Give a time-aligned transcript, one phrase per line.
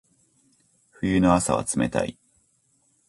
[0.99, 2.17] 冬の朝は冷たい。